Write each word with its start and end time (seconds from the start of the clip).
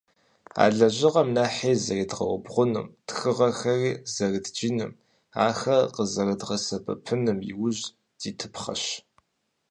А 0.61 0.63
лэжьыгъэм 0.77 1.27
нэхъри 1.35 1.73
зэрызедгъэубгъуным, 1.83 2.87
тхыгъэхэри 3.07 3.91
зэрыдджыным, 4.13 4.91
ахэр 5.47 5.83
къызэрыдгъэсэбэпыным 5.95 7.39
иужь 7.51 7.83
дитыпхъэщ. 8.19 8.83